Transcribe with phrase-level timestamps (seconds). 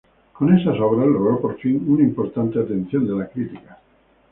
[0.33, 3.77] Con esas obras logró por fin una importante atención de la crítica.